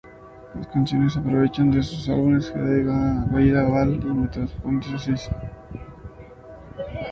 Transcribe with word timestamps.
Las 0.55 0.65
canciones 0.69 1.13
provienen 1.13 1.69
de 1.73 1.83
sus 1.83 2.09
álbumes: 2.09 2.49
"Heavy", 2.51 2.81
"In-A-Gadda-Da-Vida", 2.81 3.69
"Ball" 3.69 4.03
y 4.03 4.07
"Metamorphosis". 4.07 5.29